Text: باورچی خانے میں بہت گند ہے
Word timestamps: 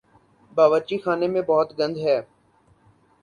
باورچی 0.57 0.97
خانے 0.97 1.27
میں 1.27 1.41
بہت 1.41 1.69
گند 1.79 1.95
ہے 1.97 2.17